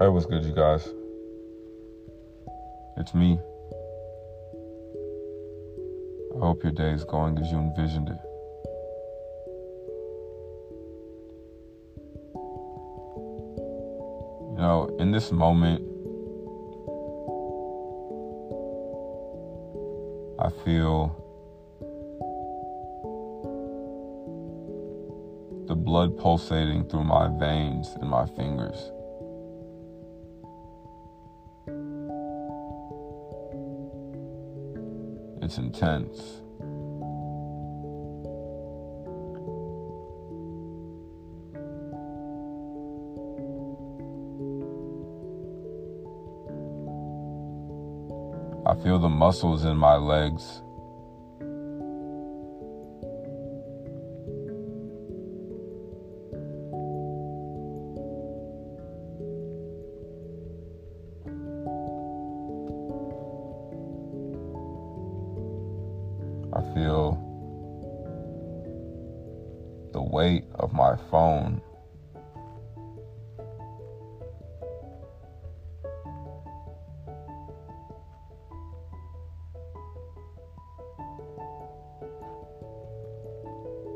[0.00, 0.88] Hey, what's good, you guys?
[2.96, 3.38] It's me.
[6.34, 8.16] I hope your day is going as you envisioned it.
[14.48, 15.82] You know, in this moment,
[20.38, 21.14] I feel
[25.68, 28.92] the blood pulsating through my veins and my fingers.
[35.42, 36.42] It's intense.
[48.66, 50.62] I feel the muscles in my legs.
[66.60, 67.12] I feel
[69.94, 71.62] the weight of my phone.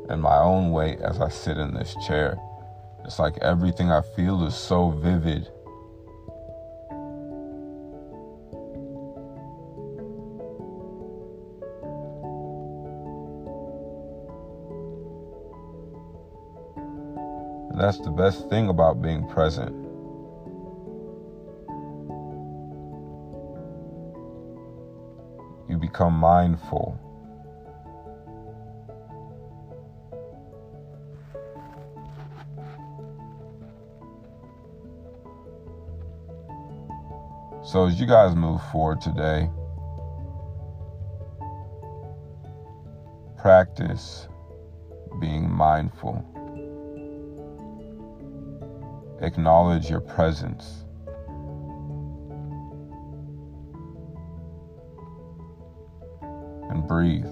[0.09, 2.39] And my own weight as I sit in this chair.
[3.03, 5.51] It's like everything I feel is so vivid.
[17.77, 19.75] That's the best thing about being present.
[25.69, 26.99] You become mindful.
[37.63, 39.49] So, as you guys move forward today,
[43.37, 44.27] practice
[45.19, 46.23] being mindful.
[49.21, 50.83] Acknowledge your presence.
[56.69, 57.25] And breathe.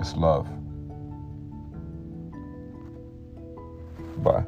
[0.00, 0.46] It's love.
[4.22, 4.44] Bye.